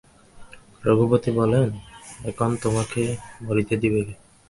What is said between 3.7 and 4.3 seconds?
দিবে কে?